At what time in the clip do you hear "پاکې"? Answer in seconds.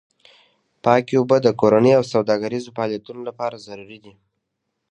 0.83-1.13